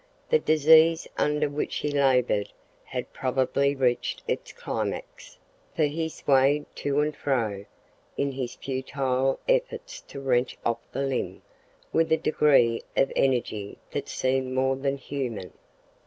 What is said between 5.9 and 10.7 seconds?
swayed to and fro, in his futile efforts to wrench